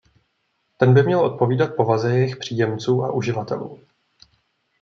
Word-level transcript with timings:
Ten 0.77 0.93
by 0.93 1.03
měl 1.03 1.19
odpovídat 1.19 1.75
povaze 1.75 2.11
jejich 2.15 2.37
příjemců 2.37 3.03
a 3.03 3.11
uživatelů. 3.11 3.79